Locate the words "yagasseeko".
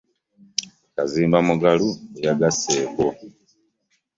2.27-3.03